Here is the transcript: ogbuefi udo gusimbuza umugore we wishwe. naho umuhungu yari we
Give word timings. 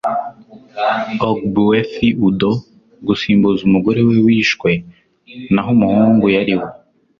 ogbuefi 1.29 2.07
udo 2.27 2.51
gusimbuza 3.07 3.61
umugore 3.69 3.99
we 4.07 4.17
wishwe. 4.25 4.71
naho 5.53 5.69
umuhungu 5.77 6.25
yari 6.35 6.53
we 6.59 6.67